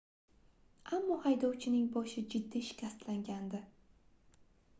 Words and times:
ammo 0.97 1.17
haydovchining 1.25 1.83
boshi 1.97 2.25
jiddiy 2.33 2.65
shikastlangandi 2.71 3.63